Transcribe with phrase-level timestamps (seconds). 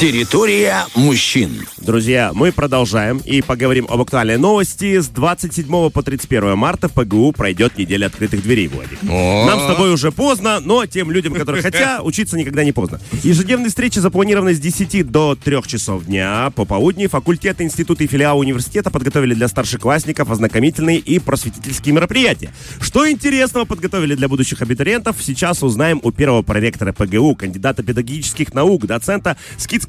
[0.00, 1.66] Территория мужчин.
[1.76, 4.98] Друзья, мы продолжаем и поговорим об актуальной новости.
[4.98, 9.02] С 27 по 31 марта в ПГУ пройдет неделя открытых дверей, Владик.
[9.02, 12.98] Нам с тобой уже поздно, но тем людям, которые хотят, учиться никогда не поздно.
[13.22, 16.50] Ежедневные встречи запланированы с 10 до 3 часов дня.
[16.54, 22.54] По полудни факультеты, институты и филиалы университета подготовили для старшеклассников ознакомительные и просветительские мероприятия.
[22.80, 28.86] Что интересного подготовили для будущих абитуриентов, сейчас узнаем у первого проректора ПГУ, кандидата педагогических наук,
[28.86, 29.36] доцента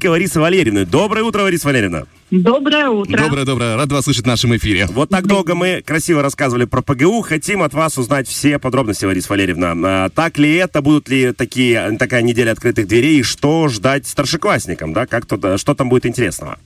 [0.02, 0.84] Скидской Ларисы Валерьевны.
[0.84, 2.06] Доброе утро, Лариса Валерьевна.
[2.32, 3.16] Доброе утро.
[3.16, 3.76] Доброе, доброе.
[3.76, 4.88] Рад вас слышать в нашем эфире.
[4.90, 7.22] Вот так долго мы красиво рассказывали про ПГУ.
[7.22, 9.74] Хотим от вас узнать все подробности, Лариса Валерьевна.
[9.76, 10.82] А, так ли это?
[10.82, 13.20] Будут ли такие, такая неделя открытых дверей?
[13.20, 14.92] И что ждать старшеклассникам?
[14.92, 15.06] Да?
[15.06, 16.58] Как тут, что там будет интересного?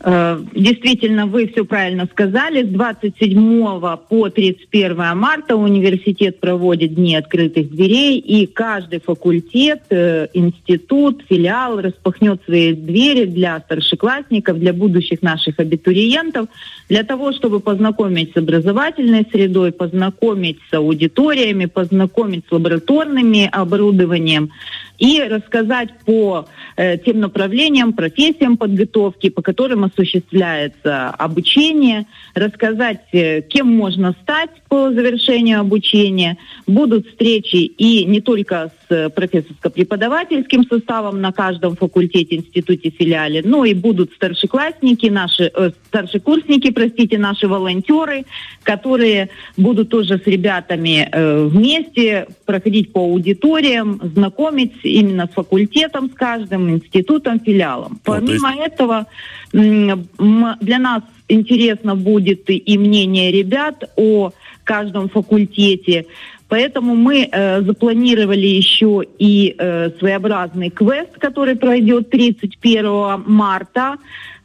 [0.00, 2.62] Э, действительно, вы все правильно сказали.
[2.62, 11.24] С 27 по 31 марта университет проводит дни открытых дверей, и каждый факультет, э, институт,
[11.28, 16.46] филиал распахнет свои двери для старшеклассников, для будущих наших абитуриентов,
[16.88, 24.50] для того, чтобы познакомить с образовательной средой, познакомить с аудиториями, познакомить с лабораторными оборудованием
[24.98, 26.46] и рассказать по
[26.76, 34.90] э, тем направлениям, профессиям подготовки, по которым осуществляется обучение, рассказать, э, кем можно стать по
[34.90, 36.36] завершению обучения.
[36.66, 43.74] Будут встречи и не только с профессорско-преподавательским составом на каждом факультете, институте, филиале, но и
[43.74, 48.24] будут старшеклассники, наши э, старшекурсники, простите, наши волонтеры,
[48.62, 56.14] которые будут тоже с ребятами э, вместе проходить по аудиториям, знакомить именно с факультетом, с
[56.14, 58.00] каждым институтом, филиалом.
[58.04, 58.66] Помимо есть...
[58.66, 59.06] этого,
[59.52, 64.32] для нас интересно будет и мнение ребят о
[64.64, 66.06] каждом факультете.
[66.48, 73.96] Поэтому мы э, запланировали еще и э, своеобразный квест, который пройдет 31 марта.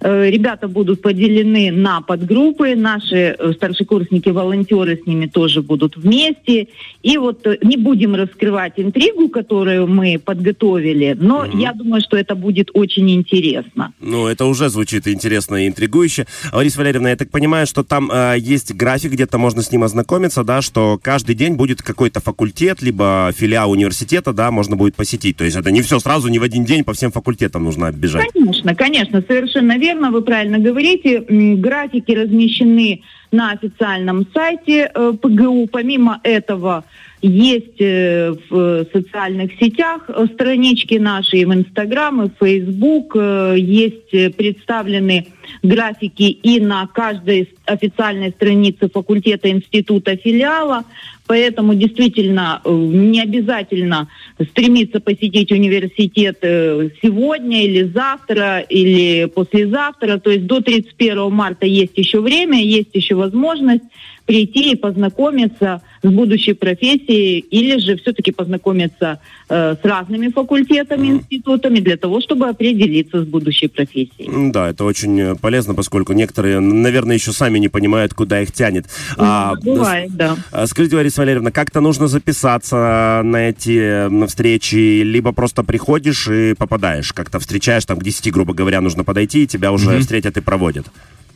[0.04, 6.68] Э, ребята будут поделены на подгруппы, наши э, старшекурсники-волонтеры с ними тоже будут вместе.
[7.02, 11.62] И вот э, не будем раскрывать интригу, которую мы подготовили, но mm-hmm.
[11.62, 13.94] я думаю, что это будет очень интересно.
[14.02, 16.26] Ну, это уже звучит интересно и интригующе.
[16.52, 20.44] Лариса Валерьевна, я так понимаю, что там э, есть график, где-то можно с ним ознакомиться,
[20.44, 25.38] да, что каждый день будет какой-то факультет, либо филиал университета, да, можно будет посетить.
[25.38, 28.28] То есть это не все сразу, не в один день по всем факультетам нужно бежать.
[28.34, 31.24] Конечно, конечно, совершенно верно верно, вы правильно говорите.
[31.58, 35.68] Графики размещены на официальном сайте э, ПГУ.
[35.72, 36.84] Помимо этого,
[37.24, 43.16] есть э, в социальных сетях э, странички наши, в Инстаграм, и в Фейсбук.
[43.16, 45.28] Есть представлены
[45.62, 50.84] графики и на каждой официальной странице факультета, института, филиала.
[51.26, 54.10] Поэтому действительно э, не обязательно
[54.50, 60.18] стремиться посетить университет э, сегодня или завтра или послезавтра.
[60.20, 63.84] То есть до 31 марта есть еще время, есть еще возможность
[64.26, 69.20] прийти и познакомиться с будущей профессией или же все-таки познакомиться
[69.50, 74.52] э, с разными факультетами, институтами для того, чтобы определиться с будущей профессией.
[74.52, 78.86] Да, это очень э, полезно, поскольку некоторые, наверное, еще сами не понимают, куда их тянет.
[79.18, 80.38] А, бывает, да.
[80.52, 86.54] А, скажите, Лариса Валерьевна, как-то нужно записаться на эти на встречи, либо просто приходишь и
[86.54, 90.00] попадаешь, как-то встречаешь, там к 10, грубо говоря, нужно подойти, и тебя уже mm-hmm.
[90.00, 90.88] встретят и проводят.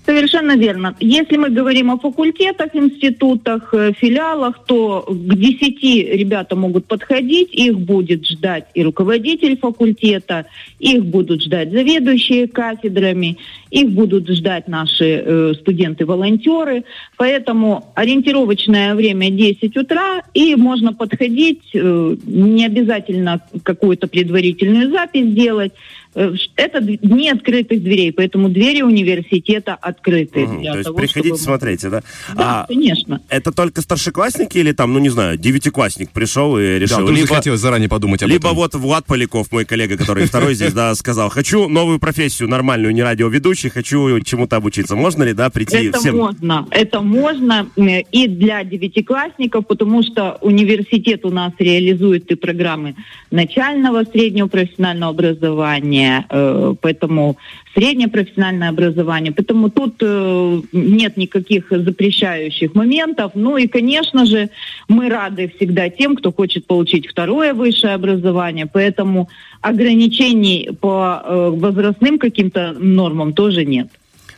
[0.07, 0.95] Совершенно верно.
[1.01, 7.77] Если мы говорим о факультетах, институтах, э, филиалах, то к 10 ребята могут подходить, их
[7.77, 10.45] будет ждать и руководитель факультета,
[10.79, 13.37] их будут ждать заведующие кафедрами,
[13.69, 16.85] их будут ждать наши э, студенты-волонтеры.
[17.17, 25.73] Поэтому ориентировочное время 10 утра, и можно подходить, э, не обязательно какую-то предварительную запись делать.
[26.19, 30.45] Э, это дни открытых дверей, поэтому двери университета открыты.
[30.45, 31.43] Угу, то есть того, приходите, чтобы...
[31.43, 32.01] смотрите, да?
[32.35, 33.21] Да, а конечно.
[33.29, 37.05] Это только старшеклассники или там, ну не знаю, девятиклассник пришел и решил?
[37.05, 38.55] Да, либо хотелось заранее подумать об либо этом.
[38.55, 43.03] вот Влад Поляков, мой коллега, который второй здесь, да, сказал, хочу новую профессию, нормальную, не
[43.03, 44.95] радиоведущий, хочу чему-то обучиться.
[44.95, 51.29] Можно ли, да, прийти Это можно, это можно и для девятиклассников, потому что университет у
[51.29, 52.95] нас реализует и программы
[53.29, 57.37] начального, среднего профессионального образования, образование, э, поэтому
[57.73, 59.31] среднее профессиональное образование.
[59.31, 63.31] Поэтому тут э, нет никаких запрещающих моментов.
[63.35, 64.49] Ну и, конечно же,
[64.87, 68.65] мы рады всегда тем, кто хочет получить второе высшее образование.
[68.65, 69.29] Поэтому
[69.61, 73.87] ограничений по э, возрастным каким-то нормам тоже нет.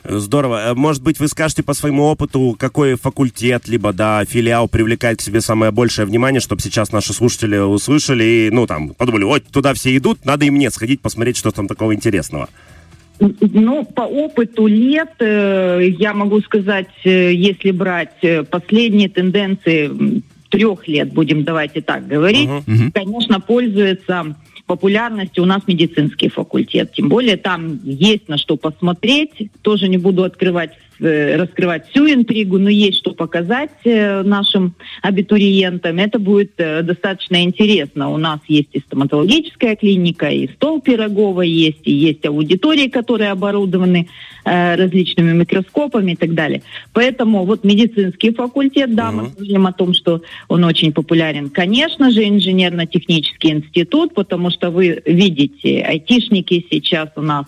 [0.04, 0.70] Здорово.
[0.70, 5.22] Э, может быть, вы скажете по своему опыту, какой факультет, либо, да, филиал привлекает к
[5.22, 9.74] себе самое большее внимание, чтобы сейчас наши слушатели услышали и, ну, там, подумали, вот, туда
[9.74, 12.48] все идут, надо и мне сходить посмотреть, что там такого интересного.
[13.18, 21.12] Ну, по опыту лет э, я могу сказать, э, если брать последние тенденции трех лет,
[21.12, 22.90] будем давайте так говорить, uh-huh.
[22.92, 24.34] конечно, пользуется
[24.70, 26.92] популярностью у нас медицинский факультет.
[26.92, 29.50] Тем более там есть на что посмотреть.
[29.62, 30.70] Тоже не буду открывать
[31.00, 35.98] раскрывать всю интригу, но есть что показать э, нашим абитуриентам.
[35.98, 38.10] Это будет э, достаточно интересно.
[38.10, 44.08] У нас есть и стоматологическая клиника, и стол Пирогова есть, и есть аудитории, которые оборудованы
[44.42, 46.62] различными микроскопами и так далее.
[46.94, 49.12] Поэтому вот медицинский факультет, да, uh-huh.
[49.12, 51.50] мы говорим о том, что он очень популярен.
[51.50, 57.44] Конечно же, инженерно-технический институт, потому что вы видите, айтишники сейчас у нас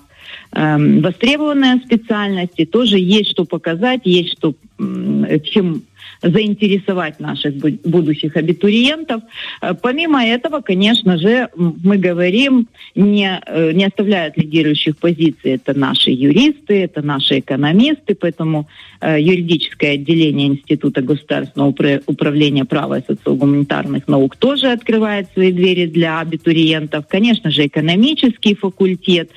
[0.52, 5.82] э, востребованная специальность, и тоже есть что показать, есть что, чем
[6.22, 9.22] заинтересовать наших будущих абитуриентов.
[9.60, 15.52] Э, помимо этого, конечно же, мы говорим, не, э, не оставляют лидирующих позиций.
[15.52, 18.68] Это наши юристы, это наши экономисты, поэтому
[19.00, 21.74] э, юридическое отделение Института государственного
[22.06, 27.06] управления права и социогуманитарных наук тоже открывает свои двери для абитуриентов.
[27.08, 29.30] Конечно же, экономический факультет.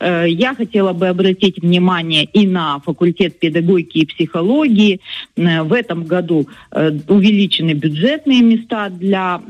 [0.00, 5.00] Я хотела бы обратить внимание и на факультет педагогики и психологии.
[5.36, 9.40] В этом году э, увеличены бюджетные места для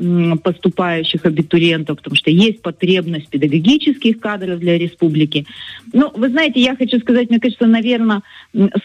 [0.43, 5.46] поступающих абитуриентов, потому что есть потребность педагогических кадров для республики.
[5.93, 8.23] Ну, вы знаете, я хочу сказать, мне кажется, наверное,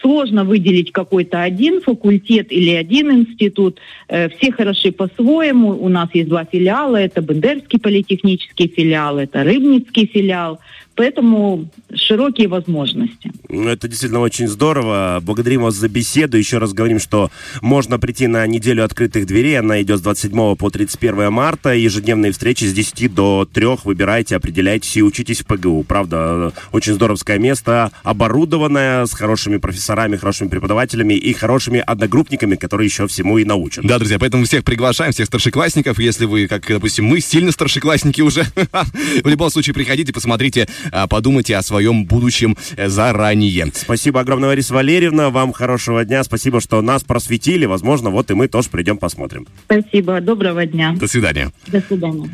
[0.00, 3.78] сложно выделить какой-то один факультет или один институт.
[4.08, 5.70] Э, все хороши по-своему.
[5.70, 6.96] У нас есть два филиала.
[6.96, 10.58] Это Бендерский политехнический филиал, это Рыбницкий филиал.
[10.98, 13.30] Поэтому широкие возможности.
[13.48, 15.20] Ну, это действительно очень здорово.
[15.22, 16.36] Благодарим вас за беседу.
[16.36, 17.30] Еще раз говорим, что
[17.62, 19.60] можно прийти на неделю открытых дверей.
[19.60, 21.72] Она идет с 27 по 31 марта.
[21.72, 23.66] Ежедневные встречи с 10 до 3.
[23.84, 25.84] Выбирайте, определяйтесь и учитесь в ПГУ.
[25.84, 33.06] Правда, очень здоровское место, оборудованное, с хорошими профессорами, хорошими преподавателями и хорошими одногруппниками, которые еще
[33.06, 33.86] всему и научат.
[33.86, 36.00] Да, друзья, поэтому всех приглашаем, всех старшеклассников.
[36.00, 38.42] Если вы, как, допустим, мы, сильно старшеклассники уже,
[39.22, 40.66] в любом случае приходите, посмотрите
[41.08, 43.70] подумайте о своем будущем э, заранее.
[43.74, 45.30] Спасибо огромное, Лариса Валерьевна.
[45.30, 46.24] Вам хорошего дня.
[46.24, 47.66] Спасибо, что нас просветили.
[47.66, 49.46] Возможно, вот и мы тоже придем посмотрим.
[49.64, 50.20] Спасибо.
[50.20, 50.94] Доброго дня.
[50.98, 51.52] До свидания.
[51.66, 52.30] До свидания.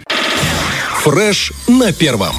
[1.02, 2.34] Фреш на первом.